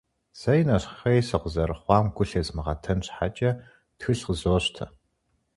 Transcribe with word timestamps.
Сэри, 0.39 0.63
нэщхъей 0.67 1.21
сыкъызэрыхъуам 1.27 2.05
гу 2.15 2.23
лъезмыгъэтэн 2.29 2.99
щхьэкӀэ, 3.05 3.51
тхылъ 3.97 4.23
къызощтэ. 4.27 4.85